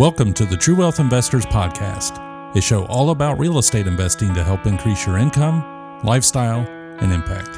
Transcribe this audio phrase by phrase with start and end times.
[0.00, 4.42] Welcome to the True Wealth Investors Podcast, a show all about real estate investing to
[4.42, 6.60] help increase your income, lifestyle,
[7.02, 7.50] and impact.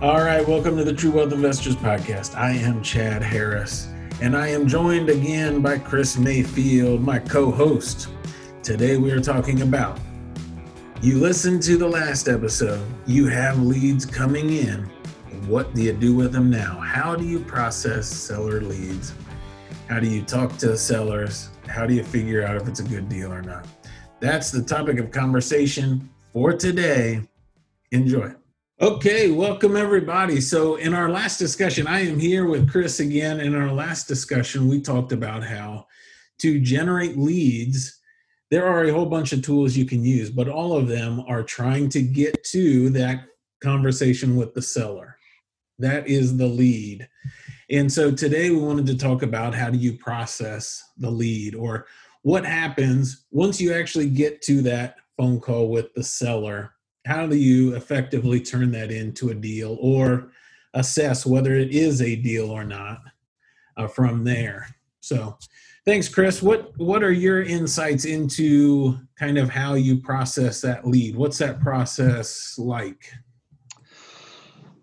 [0.00, 2.36] All right, welcome to the True Wealth Investors Podcast.
[2.36, 3.88] I am Chad Harris,
[4.22, 8.06] and I am joined again by Chris Mayfield, my co host.
[8.62, 9.98] Today we are talking about
[11.02, 12.86] you listened to the last episode.
[13.06, 14.82] You have leads coming in.
[15.46, 16.78] What do you do with them now?
[16.78, 19.14] How do you process seller leads?
[19.88, 21.48] How do you talk to sellers?
[21.68, 23.66] How do you figure out if it's a good deal or not?
[24.20, 27.22] That's the topic of conversation for today.
[27.92, 28.34] Enjoy.
[28.82, 30.42] Okay, welcome everybody.
[30.42, 33.40] So, in our last discussion, I am here with Chris again.
[33.40, 35.86] In our last discussion, we talked about how
[36.40, 37.99] to generate leads
[38.50, 41.42] there are a whole bunch of tools you can use, but all of them are
[41.42, 43.24] trying to get to that
[43.62, 45.16] conversation with the seller.
[45.78, 47.08] That is the lead.
[47.70, 51.86] And so today we wanted to talk about how do you process the lead or
[52.22, 56.72] what happens once you actually get to that phone call with the seller.
[57.06, 60.32] How do you effectively turn that into a deal or
[60.74, 63.00] assess whether it is a deal or not
[63.76, 64.66] uh, from there?
[65.00, 65.38] So,
[65.86, 66.42] Thanks, Chris.
[66.42, 71.16] What what are your insights into kind of how you process that lead?
[71.16, 73.10] What's that process like?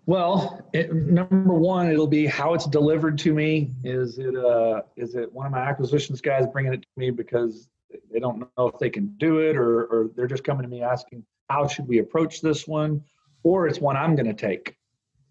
[0.06, 3.70] Well, it, number one, it'll be how it's delivered to me.
[3.84, 7.68] Is it uh is it one of my acquisitions guys bringing it to me because
[8.12, 10.82] they don't know if they can do it, or or they're just coming to me
[10.82, 13.02] asking how should we approach this one,
[13.44, 14.74] or it's one I'm going to take.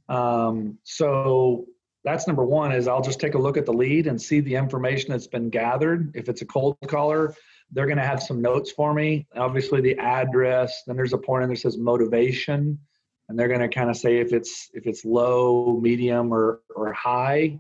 [0.09, 1.65] Um, so
[2.07, 4.55] that's number one is i'll just take a look at the lead and see the
[4.55, 6.15] information that's been gathered.
[6.15, 7.35] If it's a cold caller
[7.71, 9.27] they're going to have some notes for me.
[9.35, 12.79] Obviously the address then there's a point in there says motivation
[13.27, 16.93] and they're going to kind of say if it's if it's low medium or or
[16.93, 17.59] high.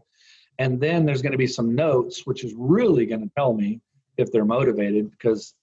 [0.59, 3.81] And then there's going to be some notes which is really going to tell me
[4.17, 5.53] if they're motivated because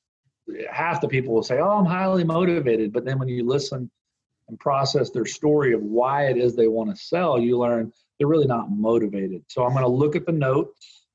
[0.70, 2.92] half the people will say oh i'm highly motivated.
[2.92, 3.90] But then when you listen
[4.48, 8.28] and process their story of why it is they want to sell you learn they're
[8.28, 9.42] really not motivated.
[9.48, 11.06] So I'm going to look at the notes,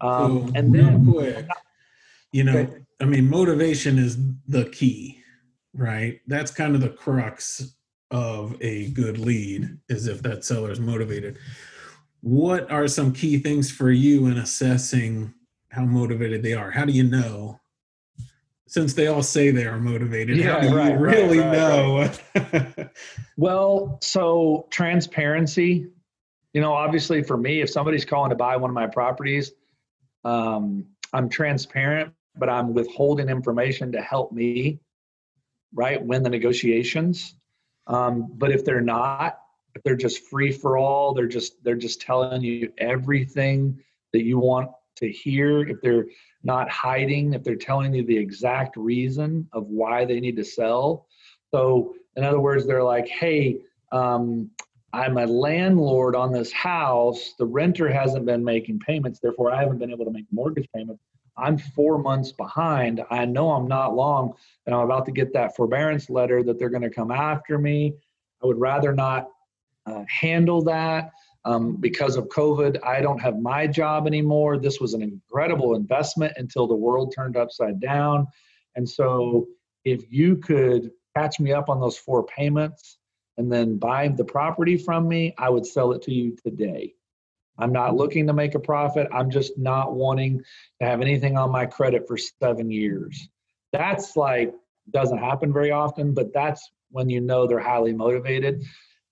[0.00, 1.46] um, so and then quick,
[2.32, 2.82] you know, okay.
[3.00, 5.22] I mean, motivation is the key,
[5.74, 6.20] right?
[6.26, 7.74] That's kind of the crux
[8.12, 11.38] of a good lead is if that seller is motivated.
[12.20, 15.34] What are some key things for you in assessing
[15.70, 16.70] how motivated they are?
[16.70, 17.58] How do you know?
[18.68, 22.76] Since they all say they are motivated, yeah, how do right, you really right, right,
[22.78, 22.88] know?
[23.36, 25.88] well, so transparency
[26.52, 29.52] you know, obviously for me, if somebody's calling to buy one of my properties,
[30.24, 34.80] um, I'm transparent, but I'm withholding information to help me,
[35.74, 37.34] right, win the negotiations.
[37.86, 39.38] Um, but if they're not,
[39.74, 43.82] if they're just free for all, they're just they're just telling you everything
[44.12, 45.66] that you want to hear.
[45.66, 46.06] If they're
[46.42, 51.06] not hiding, if they're telling you the exact reason of why they need to sell.
[51.50, 54.50] So, in other words, they're like, "Hey, um,
[54.92, 57.32] I'm a landlord on this house.
[57.38, 61.02] The renter hasn't been making payments, therefore, I haven't been able to make mortgage payments.
[61.36, 63.02] I'm four months behind.
[63.10, 64.34] I know I'm not long,
[64.66, 67.94] and I'm about to get that forbearance letter that they're going to come after me.
[68.42, 69.28] I would rather not
[69.86, 71.10] uh, handle that
[71.46, 72.84] um, because of COVID.
[72.84, 74.58] I don't have my job anymore.
[74.58, 78.26] This was an incredible investment until the world turned upside down.
[78.76, 79.46] And so,
[79.84, 82.98] if you could catch me up on those four payments,
[83.38, 86.94] and then buy the property from me, I would sell it to you today.
[87.58, 89.08] I'm not looking to make a profit.
[89.12, 90.42] I'm just not wanting
[90.80, 93.28] to have anything on my credit for seven years.
[93.72, 94.52] That's like,
[94.90, 98.64] doesn't happen very often, but that's when you know they're highly motivated.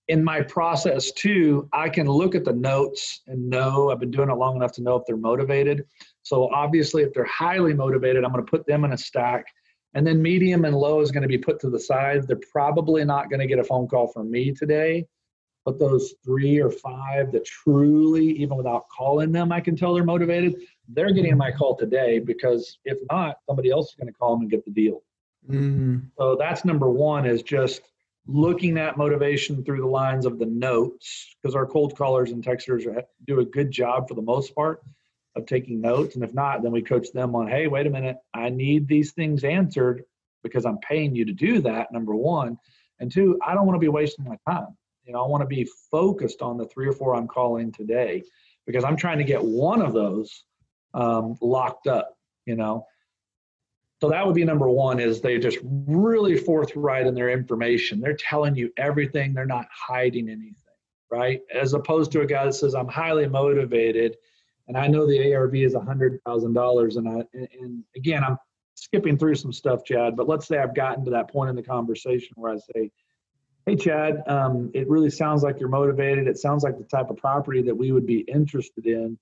[0.09, 4.31] In my process, too, I can look at the notes and know I've been doing
[4.31, 5.85] it long enough to know if they're motivated.
[6.23, 9.47] So, obviously, if they're highly motivated, I'm going to put them in a stack
[9.95, 12.27] and then medium and low is going to be put to the side.
[12.27, 15.07] They're probably not going to get a phone call from me today.
[15.65, 20.05] But those three or five that truly, even without calling them, I can tell they're
[20.05, 20.57] motivated,
[20.89, 24.43] they're getting my call today because if not, somebody else is going to call them
[24.43, 25.03] and get the deal.
[25.49, 25.99] Mm-hmm.
[26.17, 27.83] So that's number one is just
[28.27, 32.85] looking at motivation through the lines of the notes because our cold callers and texters
[33.27, 34.83] do a good job for the most part
[35.37, 36.15] of taking notes.
[36.15, 39.13] And if not, then we coach them on, hey, wait a minute, I need these
[39.13, 40.05] things answered
[40.43, 42.59] because I'm paying you to do that, number one.
[42.99, 44.77] And two, I don't want to be wasting my time.
[45.05, 48.23] You know, I want to be focused on the three or four I'm calling today
[48.67, 50.45] because I'm trying to get one of those
[50.95, 52.17] um, locked up,
[52.47, 52.87] you know.
[54.01, 58.17] so that would be number one is they just really forthright in their information they're
[58.17, 60.55] telling you everything they're not hiding anything
[61.11, 64.17] right as opposed to a guy that says i'm highly motivated
[64.71, 68.39] and i know the arv is $100000 and i and, again i'm
[68.75, 71.63] skipping through some stuff chad but let's say i've gotten to that point in the
[71.63, 72.91] conversation where i say
[73.67, 77.17] hey chad um, it really sounds like you're motivated it sounds like the type of
[77.17, 79.19] property that we would be interested in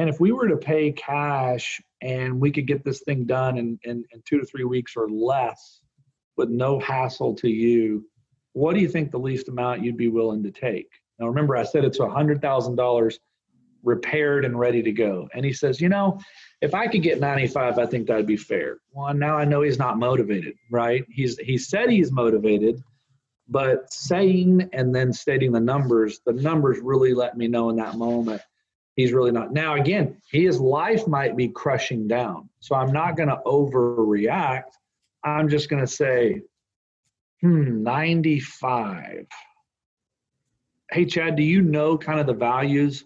[0.00, 3.78] and if we were to pay cash and we could get this thing done in,
[3.82, 5.82] in, in two to three weeks or less
[6.38, 8.06] with no hassle to you,
[8.54, 10.88] what do you think the least amount you'd be willing to take?
[11.18, 13.18] Now, remember, I said it's $100,000
[13.82, 15.28] repaired and ready to go.
[15.34, 16.20] And he says, you know,
[16.60, 18.78] if I could get 95, I think that'd be fair.
[18.92, 21.04] Well, now I know he's not motivated, right?
[21.08, 22.82] He's he said he's motivated,
[23.48, 27.96] but saying and then stating the numbers, the numbers really let me know in that
[27.96, 28.42] moment
[29.00, 29.52] he's really not.
[29.52, 32.48] Now, again, his life might be crushing down.
[32.60, 34.72] So I'm not going to overreact.
[35.24, 36.42] I'm just going to say,
[37.40, 39.26] hmm, 95.
[40.90, 43.04] Hey, Chad, do you know kind of the values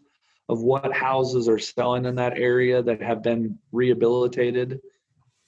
[0.49, 4.81] of what houses are selling in that area that have been rehabilitated?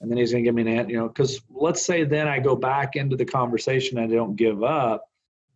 [0.01, 2.27] And then he's going to give me an answer, you know, because let's say then
[2.27, 5.09] I go back into the conversation and I don't give up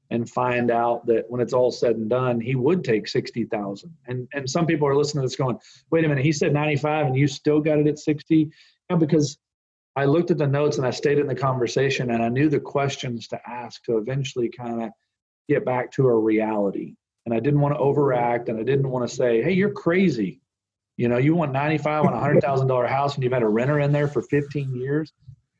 [0.09, 3.95] and find out that when it's all said and done, he would take 60,000.
[4.07, 5.57] And and some people are listening to this going,
[5.89, 8.49] wait a minute, he said 95 and you still got it at 60?
[8.89, 9.37] Yeah, because
[9.95, 12.59] I looked at the notes and I stayed in the conversation and I knew the
[12.59, 14.89] questions to ask to eventually kind of
[15.47, 16.95] get back to a reality.
[17.25, 20.41] And I didn't want to overact and I didn't want to say, hey, you're crazy.
[20.97, 23.47] You know, you want 95 on a hundred thousand dollar house and you've had a
[23.47, 25.13] renter in there for 15 years.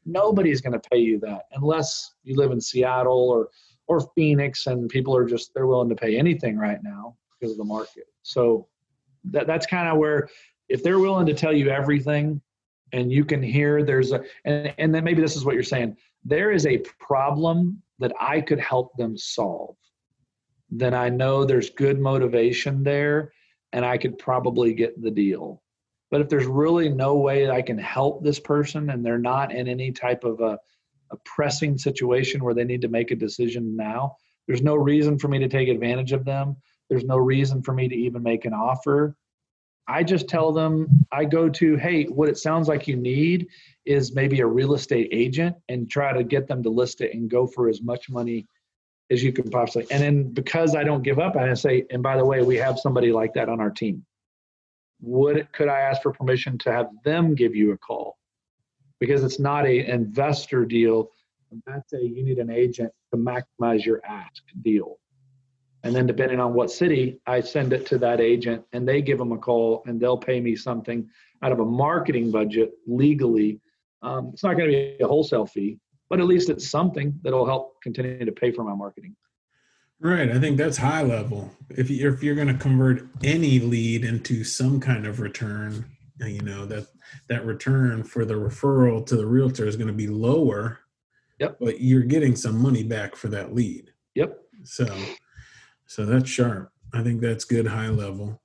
[0.06, 3.50] Nobody's going to pay you that unless you live in Seattle or
[3.88, 7.58] or Phoenix, and people are just they're willing to pay anything right now because of
[7.58, 8.06] the market.
[8.24, 8.68] So
[9.26, 10.30] that that's kind of where
[10.70, 12.42] if they're willing to tell you everything,
[12.94, 15.98] and you can hear there's a and and then maybe this is what you're saying
[16.24, 19.76] there is a problem that I could help them solve.
[20.72, 23.34] Then I know there's good motivation there,
[23.74, 25.62] and I could probably get the deal.
[26.10, 29.68] But if there's really no way I can help this person and they're not in
[29.68, 30.60] any type of a
[31.12, 34.16] a pressing situation where they need to make a decision now,
[34.48, 36.56] there's no reason for me to take advantage of them.
[36.90, 39.16] There's no reason for me to even make an offer.
[39.88, 43.48] I just tell them, I go to, hey, what it sounds like you need
[43.86, 47.30] is maybe a real estate agent and try to get them to list it and
[47.30, 48.48] go for as much money
[49.12, 49.86] as you can possibly.
[49.92, 52.80] And then because I don't give up, I say, and by the way, we have
[52.80, 54.06] somebody like that on our team.
[55.02, 58.18] Would could I ask for permission to have them give you a call?
[59.02, 61.10] because it's not a investor deal.
[61.66, 65.00] That's a you need an agent to maximize your ask deal.
[65.84, 69.18] And then depending on what city, I send it to that agent and they give
[69.18, 71.10] them a call and they'll pay me something
[71.42, 73.60] out of a marketing budget legally.
[74.04, 75.80] Um, it's not going to be a wholesale fee,
[76.12, 79.16] but at least it's something that'll help continue to pay for my marketing.
[80.00, 80.30] Right.
[80.30, 81.52] I think that's high level.
[81.70, 85.86] If you if you're going to convert any lead into some kind of return,
[86.22, 86.88] uh, you know that
[87.30, 90.80] that return for the referral to the realtor is going to be lower
[91.40, 94.86] yep but you're getting some money back for that lead yep so
[95.88, 98.40] so that's sharp i think that's good high level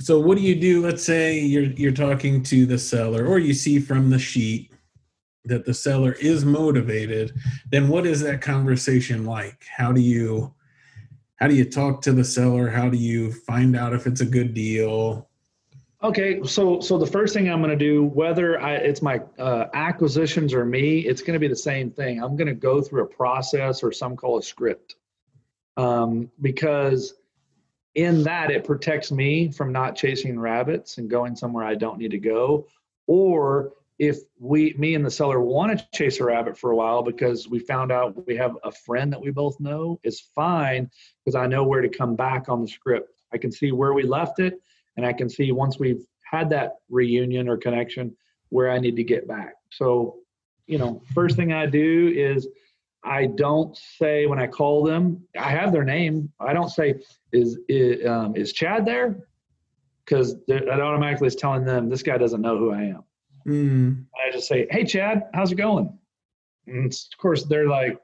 [0.00, 3.54] so what do you do let's say you're you're talking to the seller or you
[3.54, 4.70] see from the sheet
[5.48, 7.32] that the seller is motivated
[7.70, 9.64] then what is that conversation like?
[9.76, 10.54] How do you
[11.36, 12.68] how do you talk to the seller?
[12.68, 15.28] How do you find out if it's a good deal?
[16.02, 19.66] Okay, so so the first thing I'm going to do, whether I, it's my uh,
[19.74, 22.22] acquisitions or me, it's going to be the same thing.
[22.22, 24.96] I'm going to go through a process or some call a script,
[25.76, 27.14] um, because
[27.94, 32.12] in that it protects me from not chasing rabbits and going somewhere I don't need
[32.12, 32.66] to go,
[33.08, 37.02] or if we, me and the seller, want to chase a rabbit for a while
[37.02, 40.88] because we found out we have a friend that we both know, is fine
[41.24, 43.12] because I know where to come back on the script.
[43.32, 44.60] I can see where we left it
[44.96, 48.16] and I can see once we've had that reunion or connection
[48.50, 49.54] where I need to get back.
[49.70, 50.16] So,
[50.66, 52.46] you know, first thing I do is
[53.04, 56.32] I don't say when I call them, I have their name.
[56.40, 57.00] I don't say
[57.32, 59.28] is is, um, is Chad there
[60.04, 63.04] because that automatically is telling them this guy doesn't know who I am.
[63.48, 64.04] Mm.
[64.14, 65.98] I just say, "Hey, Chad, how's it going?"
[66.66, 67.98] And of course, they're like,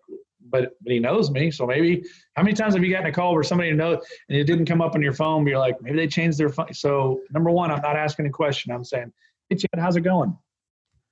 [0.51, 1.51] but but he knows me.
[1.51, 4.45] So maybe how many times have you gotten a call where somebody knows and it
[4.45, 5.45] didn't come up on your phone?
[5.45, 6.73] But you're like, maybe they changed their phone.
[6.73, 8.73] So number one, I'm not asking a question.
[8.73, 9.13] I'm saying,
[9.49, 10.37] hey Chad, how's it going?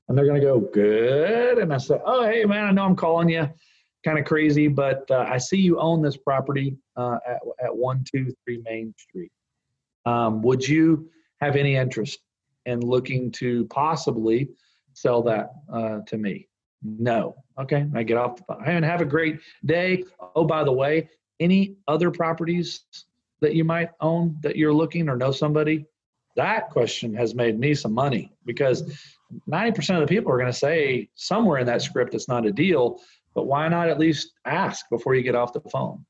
[0.08, 1.58] And they're gonna go good.
[1.58, 3.48] And I said, oh hey man, I know I'm calling you,
[4.04, 8.04] kind of crazy, but uh, I see you own this property uh, at at one
[8.10, 9.32] two three Main Street.
[10.06, 11.10] Um, would you
[11.40, 12.18] have any interest
[12.66, 14.50] in looking to possibly
[14.92, 16.48] sell that uh, to me?
[16.82, 17.36] No.
[17.58, 17.86] Okay.
[17.94, 18.62] I get off the phone.
[18.64, 20.04] And have a great day.
[20.34, 21.08] Oh, by the way,
[21.40, 22.84] any other properties
[23.40, 25.86] that you might own that you're looking or know somebody?
[26.36, 28.82] That question has made me some money because
[29.50, 32.52] 90% of the people are going to say somewhere in that script it's not a
[32.52, 33.00] deal,
[33.34, 36.04] but why not at least ask before you get off the phone?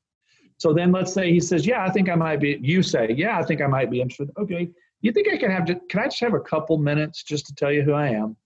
[0.57, 3.37] So then let's say he says, Yeah, I think I might be, you say, Yeah,
[3.37, 4.31] I think I might be interested.
[4.37, 4.69] Okay.
[5.03, 7.69] You think I can have, can I just have a couple minutes just to tell
[7.69, 8.37] you who I am?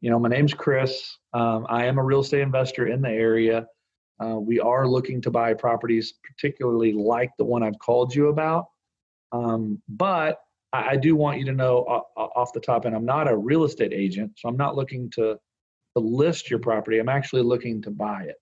[0.00, 1.16] You know, my name's Chris.
[1.32, 3.68] Um, I am a real estate investor in the area.
[4.20, 8.66] Uh, we are looking to buy properties, particularly like the one I've called you about.
[9.30, 10.40] Um, but
[10.72, 13.36] I, I, do want you to know uh, off the top, and I'm not a
[13.36, 15.38] real estate agent, so I'm not looking to,
[15.96, 16.98] to list your property.
[16.98, 18.36] I'm actually looking to buy it.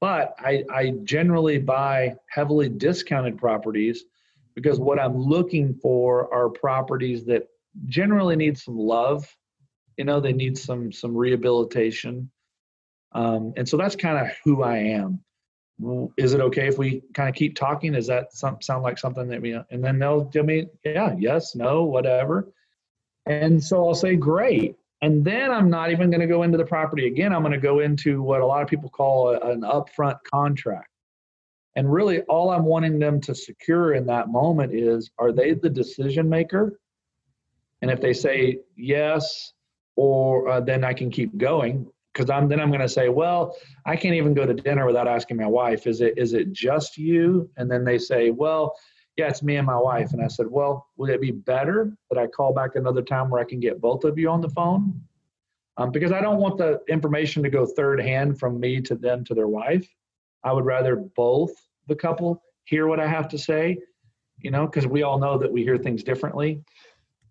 [0.00, 4.04] But I, I generally buy heavily discounted properties
[4.54, 7.48] because what I'm looking for are properties that
[7.86, 9.26] generally need some love
[9.96, 12.30] you know they need some some rehabilitation.
[13.12, 15.20] Um, and so that's kind of who i am.
[16.16, 17.92] Is it okay if we kind of keep talking?
[17.92, 21.54] Does that some, sound like something that we and then they'll tell me yeah yes
[21.54, 22.52] no whatever.
[23.26, 24.76] And so i'll say great.
[25.02, 27.32] And then i'm not even going to go into the property again.
[27.32, 30.88] I'm going to go into what a lot of people call an upfront contract
[31.76, 35.70] and really all i'm wanting them to secure in that moment is are they the
[35.70, 36.78] decision maker
[37.82, 39.52] and if they say yes
[39.96, 43.56] or uh, then I can keep going because I'm then I'm going to say, well,
[43.86, 45.86] I can't even go to dinner without asking my wife.
[45.86, 47.50] Is it is it just you?
[47.56, 48.74] And then they say, well,
[49.16, 50.12] yeah, it's me and my wife.
[50.12, 53.40] And I said, well, would it be better that I call back another time where
[53.40, 55.00] I can get both of you on the phone?
[55.76, 59.24] Um, because I don't want the information to go third hand from me to them
[59.24, 59.88] to their wife.
[60.44, 61.50] I would rather both
[61.88, 63.78] the couple hear what I have to say,
[64.38, 66.62] you know, because we all know that we hear things differently.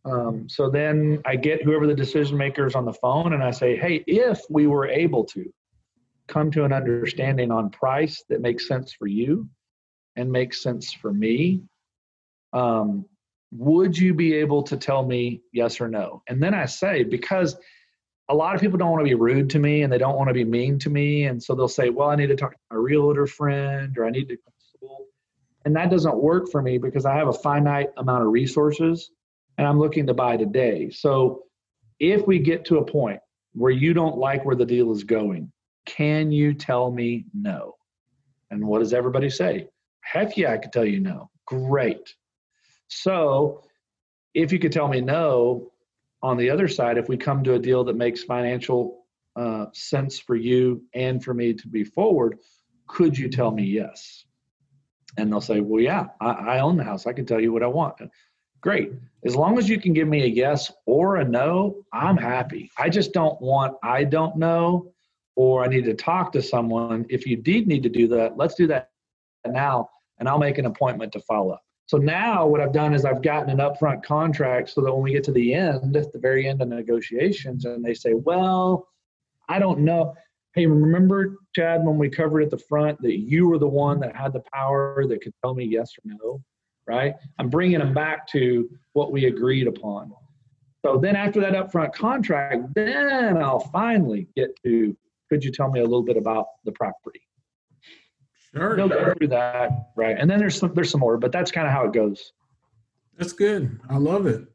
[0.06, 3.52] Um, so then I get whoever the decision maker is on the phone and I
[3.52, 5.46] say, hey, if we were able to
[6.28, 9.48] come to an understanding on price that makes sense for you
[10.16, 11.64] and makes sense for me,
[12.52, 13.06] um,
[13.52, 16.24] would you be able to tell me yes or no?
[16.28, 17.56] And then I say, because
[18.30, 20.30] a lot of people don't want to be rude to me and they don't want
[20.30, 21.26] to be mean to me.
[21.26, 24.10] And so they'll say, well, I need to talk to my realtor friend or I
[24.10, 25.08] need to consult.
[25.66, 29.12] And that doesn't work for me because I have a finite amount of resources
[29.58, 30.90] and I'm looking to buy today.
[30.90, 31.44] So
[32.00, 33.20] if we get to a point
[33.54, 35.52] where you don't like where the deal is going,
[35.86, 37.76] can you tell me no?
[38.52, 39.68] And what does everybody say?
[40.02, 41.30] Heck yeah, I could tell you no.
[41.46, 42.16] Great.
[42.88, 43.64] So
[44.34, 45.73] if you could tell me no,
[46.24, 50.18] on the other side, if we come to a deal that makes financial uh, sense
[50.18, 52.40] for you and for me to be forward,
[52.88, 54.26] could you tell me yes?
[55.18, 57.06] And they'll say, well, yeah, I, I own the house.
[57.06, 58.00] I can tell you what I want
[58.64, 58.94] great.
[59.26, 62.72] As long as you can give me a yes or a no, I'm happy.
[62.80, 64.92] I just don't want, I don't know,
[65.36, 67.06] or I need to talk to someone.
[67.10, 68.90] If you did need to do that, let's do that
[69.46, 71.63] now, and I'll make an appointment to follow up.
[71.86, 75.12] So now what I've done is I've gotten an upfront contract so that when we
[75.12, 78.88] get to the end, at the very end of negotiations, and they say, well,
[79.50, 80.16] I don't know.
[80.56, 84.16] Hey, remember, Chad, when we covered at the front that you were the one that
[84.16, 86.42] had the power that could tell me yes or no?
[86.88, 87.16] right?
[87.40, 90.12] I'm bringing them back to what we agreed upon.
[90.86, 94.96] So then after that upfront contract, then I'll finally get to,
[95.30, 97.22] could you tell me a little bit about the property?
[98.56, 98.76] Sure.
[98.76, 100.16] They'll go through that, right?
[100.18, 102.34] And then there's some, there's some more, but that's kind of how it goes.
[103.18, 103.80] That's good.
[103.90, 104.46] I love it.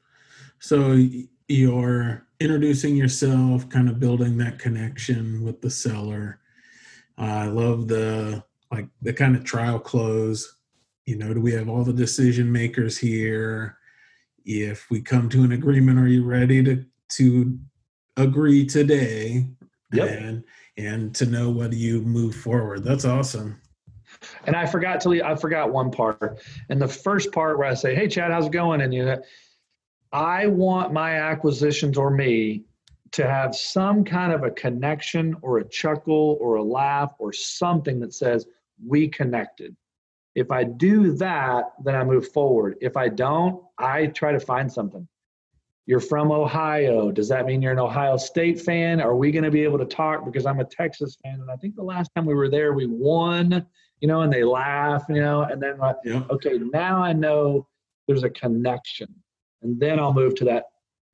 [0.60, 1.04] So
[1.48, 6.40] you're introducing yourself, kind of building that connection with the seller.
[7.18, 10.58] Uh, I love the like the kind of trial close
[11.08, 13.78] you know do we have all the decision makers here
[14.44, 17.58] if we come to an agreement are you ready to to
[18.18, 19.46] agree today
[19.90, 20.10] yep.
[20.10, 20.44] and
[20.76, 23.58] and to know whether you move forward that's awesome
[24.46, 27.74] and i forgot to leave, i forgot one part and the first part where i
[27.74, 29.16] say hey chad how's it going and you
[30.12, 32.62] i want my acquisitions or me
[33.10, 38.00] to have some kind of a connection or a chuckle or a laugh or something
[38.00, 38.46] that says
[38.86, 39.74] we connected
[40.38, 42.76] if I do that, then I move forward.
[42.80, 45.06] If I don't, I try to find something.
[45.84, 47.10] You're from Ohio.
[47.10, 49.00] Does that mean you're an Ohio State fan?
[49.00, 50.24] Are we going to be able to talk?
[50.24, 51.40] Because I'm a Texas fan.
[51.40, 53.66] And I think the last time we were there, we won,
[54.00, 56.22] you know, and they laugh, you know, and then, like, yeah.
[56.30, 57.66] okay, now I know
[58.06, 59.14] there's a connection.
[59.62, 60.64] And then I'll move to that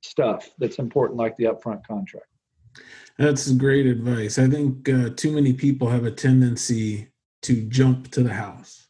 [0.01, 2.27] stuff that's important, like the upfront contract.
[3.17, 4.37] That's great advice.
[4.37, 7.09] I think uh, too many people have a tendency
[7.43, 8.81] to jump to the house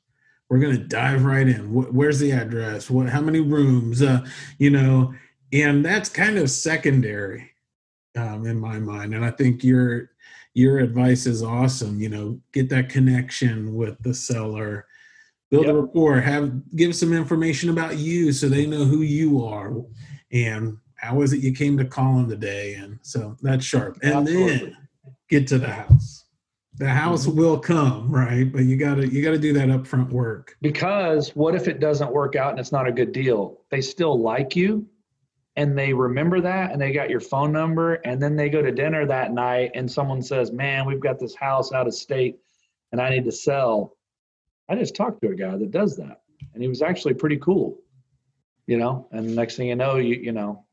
[0.47, 1.73] we're going to dive right in.
[1.73, 2.87] Where's the address?
[2.87, 3.09] What?
[3.09, 4.03] How many rooms?
[4.03, 4.23] Uh,
[4.59, 5.11] you know,
[5.51, 7.49] and that's kind of secondary.
[8.15, 9.13] um, in my mind.
[9.13, 10.09] And I think your
[10.55, 11.99] your advice is awesome.
[11.99, 14.87] You know, get that connection with the seller,
[15.51, 15.75] build yep.
[15.75, 19.75] a rapport, have give some information about you so they know who you are
[20.31, 22.73] and how is it you came to call them today.
[22.75, 23.99] And so that's sharp.
[24.01, 24.57] And Absolutely.
[24.57, 24.77] then
[25.29, 26.25] get to the house
[26.77, 27.37] the house mm-hmm.
[27.37, 31.67] will come right but you gotta you gotta do that upfront work because what if
[31.67, 34.85] it doesn't work out and it's not a good deal they still like you
[35.55, 38.71] and they remember that and they got your phone number and then they go to
[38.71, 42.37] dinner that night and someone says man we've got this house out of state
[42.91, 43.97] and i need to sell.
[44.67, 46.21] I just talked to a guy that does that
[46.53, 47.79] and he was actually pretty cool
[48.67, 49.07] you know?
[49.11, 50.65] And next thing you know you you know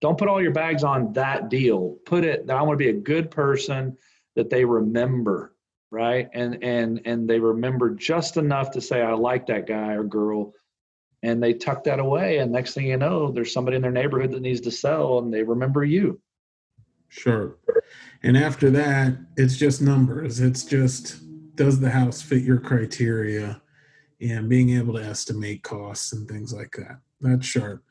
[0.00, 1.96] don't put all your bags on that deal.
[2.04, 3.96] Put it that i want to be a good person
[4.36, 5.54] that they remember
[5.90, 6.28] right?
[6.34, 10.52] And and and they remember just enough to say i like that guy or girl
[11.24, 14.30] and they tuck that away and next thing you know there's somebody in their neighborhood
[14.30, 16.20] that needs to sell and they remember you.
[17.08, 17.56] Sure.
[18.22, 20.40] And after that it's just numbers.
[20.40, 21.20] It's just
[21.56, 23.62] does the house fit your criteria
[24.20, 26.98] and being able to estimate costs and things like that?
[27.20, 27.82] That's sharp.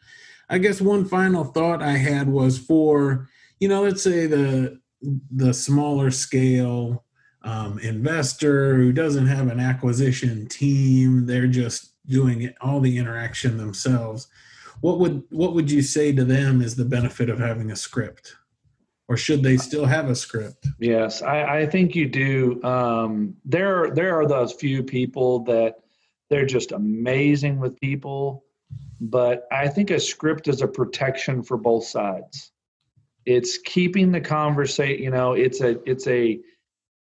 [0.50, 4.80] I guess one final thought i had was for you know let's say the
[5.32, 7.04] the smaller scale
[7.46, 14.28] um, investor who doesn't have an acquisition team they're just doing all the interaction themselves
[14.84, 18.36] what would what would you say to them is the benefit of having a script?
[19.08, 20.68] Or should they still have a script?
[20.78, 22.62] Yes i, I think you do.
[22.64, 25.76] Um, there there are those few people that
[26.30, 28.44] they're just amazing with people
[29.00, 32.52] but i think a script is a protection for both sides.
[33.26, 36.42] It's keeping the conversation you know it's a it's a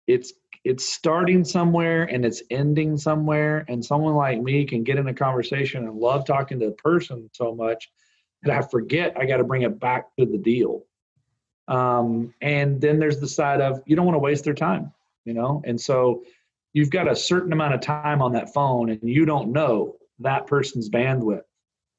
[0.07, 0.31] it's
[0.67, 3.65] it's starting somewhere and it's ending somewhere.
[3.67, 7.29] And someone like me can get in a conversation and love talking to the person
[7.33, 7.89] so much
[8.43, 10.83] that i forget i got to bring it back to the deal.
[11.67, 14.93] Um, and then there's the side of you don't want to waste their time
[15.25, 15.61] you know?
[15.65, 16.23] And so
[16.71, 20.47] you've got a certain amount of time on that phone and you don't know that
[20.47, 21.41] person's bandwidth.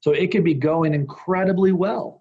[0.01, 2.19] So it could be going incredibly well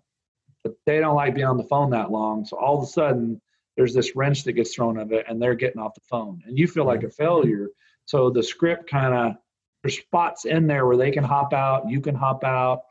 [0.65, 2.45] but they don't like being on the phone that long.
[2.45, 3.41] So all of a sudden,
[3.79, 6.59] there's this wrench that gets thrown at it, and they're getting off the phone, and
[6.59, 7.69] you feel like a failure.
[8.07, 9.37] So the script kind of
[9.83, 12.83] there's spots in there where they can hop out, you can hop out,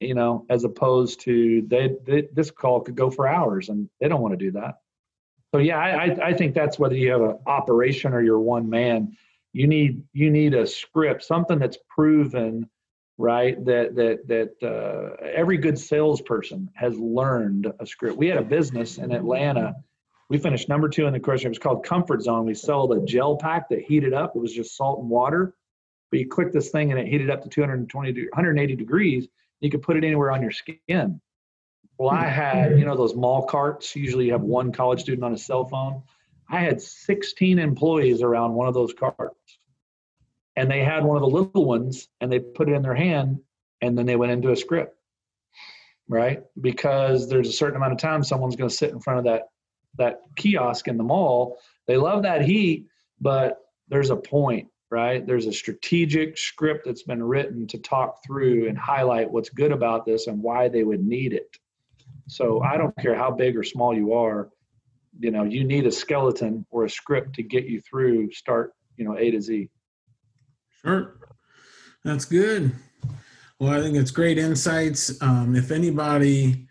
[0.00, 4.08] you know, as opposed to they, they this call could go for hours, and they
[4.08, 4.74] don't want to do that.
[5.54, 9.16] So yeah, I, I think that's whether you have an operation or you're one man,
[9.54, 12.68] you need you need a script, something that's proven
[13.18, 13.62] right?
[13.64, 18.16] That that that uh, every good salesperson has learned a script.
[18.16, 19.74] We had a business in Atlanta.
[20.30, 21.46] We finished number two in the question.
[21.46, 22.44] It was called Comfort Zone.
[22.44, 24.36] We sold a gel pack that heated up.
[24.36, 25.54] It was just salt and water,
[26.10, 29.28] but you click this thing and it heated up to 220, 180 degrees.
[29.60, 31.20] You could put it anywhere on your skin.
[31.96, 33.96] Well, I had, you know, those mall carts.
[33.96, 36.02] Usually you have one college student on a cell phone.
[36.50, 39.58] I had 16 employees around one of those carts
[40.58, 43.38] and they had one of the little ones and they put it in their hand
[43.80, 44.96] and then they went into a script
[46.08, 49.24] right because there's a certain amount of time someone's going to sit in front of
[49.24, 49.50] that
[49.96, 52.86] that kiosk in the mall they love that heat
[53.20, 58.68] but there's a point right there's a strategic script that's been written to talk through
[58.68, 61.56] and highlight what's good about this and why they would need it
[62.26, 64.50] so i don't care how big or small you are
[65.18, 69.04] you know you need a skeleton or a script to get you through start you
[69.04, 69.68] know a to z
[70.82, 71.16] Sure.
[72.04, 72.72] That's good.
[73.58, 75.20] Well, I think it's great insights.
[75.20, 76.67] Um, if anybody,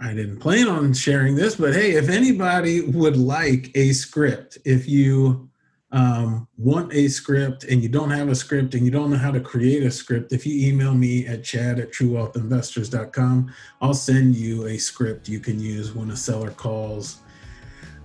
[0.00, 4.88] I didn't plan on sharing this, but hey, if anybody would like a script, if
[4.88, 5.48] you
[5.92, 9.30] um, want a script and you don't have a script and you don't know how
[9.30, 14.66] to create a script, if you email me at chad at truewealthinvestors.com, I'll send you
[14.66, 17.20] a script you can use when a seller calls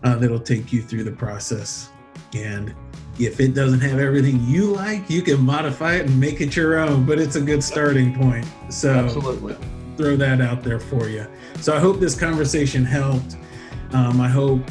[0.04, 1.90] uh, that'll take you through the process.
[2.34, 2.76] And
[3.18, 6.78] if it doesn't have everything you like, you can modify it and make it your
[6.78, 8.46] own, but it's a good starting point.
[8.70, 9.58] So Absolutely.
[10.00, 11.28] Throw that out there for you.
[11.60, 13.36] So I hope this conversation helped.
[13.92, 14.62] Um, I hope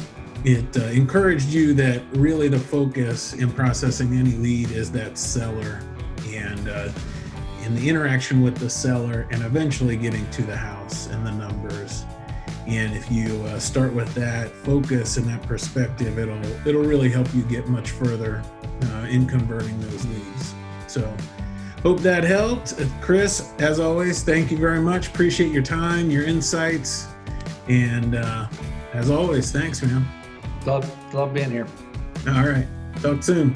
[0.43, 5.81] it uh, encouraged you that really the focus in processing any lead is that seller
[6.29, 6.89] and uh,
[7.63, 12.05] in the interaction with the seller and eventually getting to the house and the numbers
[12.65, 17.33] and if you uh, start with that focus and that perspective, it'll it'll really help
[17.33, 18.43] you get much further
[18.83, 20.53] uh, in converting those leads.
[20.85, 21.11] So,
[21.83, 22.75] hope that helped.
[23.01, 25.07] Chris, as always, thank you very much.
[25.07, 27.07] Appreciate your time, your insights,
[27.67, 28.47] and uh,
[28.93, 30.05] as always, thanks, man.
[30.65, 31.67] Love love being here.
[32.27, 32.67] All right,
[33.01, 33.55] talk soon.